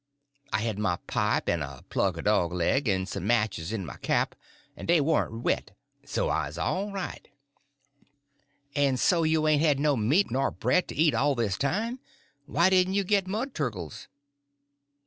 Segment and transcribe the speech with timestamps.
[0.51, 3.97] I had my pipe en a plug er dog leg, en some matches in my
[3.97, 4.33] cap,
[4.75, 7.27] en dey warn't wet, so I 'uz all right."
[8.75, 11.99] "And so you ain't had no meat nor bread to eat all this time?
[12.47, 14.07] Why didn't you get mud turkles?"